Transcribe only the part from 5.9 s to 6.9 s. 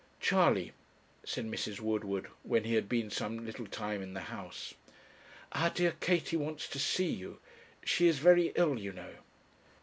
Katie wants to